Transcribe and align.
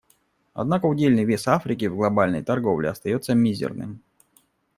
Однако 0.55 0.87
удельный 0.87 1.25
вес 1.25 1.47
Африки 1.47 1.85
в 1.85 1.95
глобальной 1.95 2.41
торговле 2.43 2.89
остается 2.89 3.35
мизерным. 3.35 4.01